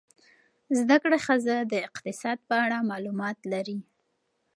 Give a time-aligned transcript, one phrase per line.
[0.79, 3.79] زده کړه ښځه د اقتصاد په اړه معلومات لري.